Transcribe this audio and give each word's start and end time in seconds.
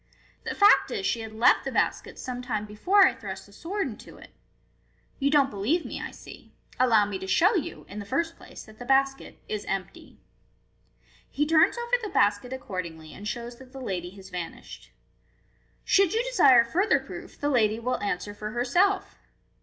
The 0.45 0.55
fact 0.55 0.89
is, 0.89 1.05
she 1.05 1.19
had 1.21 1.31
left 1.31 1.63
the 1.63 1.71
basket 1.71 2.17
some 2.17 2.41
time 2.41 2.65
before 2.65 3.05
I 3.05 3.13
thrust 3.13 3.45
the 3.45 3.53
sword 3.53 3.87
into 3.87 4.17
it. 4.17 4.31
You 5.19 5.29
don't 5.29 5.51
believe 5.51 5.85
me, 5.85 6.01
I 6.01 6.09
see. 6.09 6.55
Allow 6.79 7.05
me 7.05 7.19
to 7.19 7.27
show 7.27 7.53
you, 7.53 7.85
in 7.87 7.99
the 7.99 8.05
first 8.05 8.35
place, 8.35 8.63
that 8.63 8.79
the 8.79 8.83
basket 8.85 9.37
is 9.47 9.63
empty." 9.65 10.17
He 11.29 11.45
turns 11.45 11.77
over 11.77 11.97
the 12.01 12.09
basket 12.09 12.51
accord 12.51 12.85
ingly, 12.85 13.11
and 13.15 13.27
shows 13.27 13.59
that 13.59 13.73
the 13.73 13.79
lady 13.79 14.09
has 14.15 14.31
vanished. 14.31 14.85
u 14.85 14.91
Should 15.83 16.13
you 16.15 16.23
desire 16.23 16.65
further 16.65 16.99
proof, 16.99 17.39
the 17.39 17.49
lady 17.49 17.77
will 17.79 17.99
answer 18.01 18.33
for 18.33 18.49
herself." 18.53 19.19